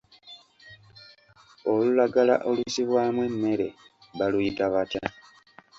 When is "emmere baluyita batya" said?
3.29-5.05